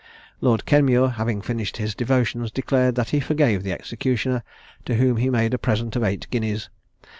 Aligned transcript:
Lord 0.39 0.65
Kenmure 0.65 1.11
having 1.11 1.43
finished 1.43 1.77
his 1.77 1.93
devotions, 1.93 2.49
declared 2.49 2.95
that 2.95 3.11
he 3.11 3.19
forgave 3.19 3.61
the 3.61 3.71
executioner, 3.73 4.41
to 4.85 4.95
whom 4.95 5.17
he 5.17 5.29
made 5.29 5.53
a 5.53 5.59
present 5.59 5.95
of 5.95 6.03
eight 6.03 6.25
guineas. 6.31 6.71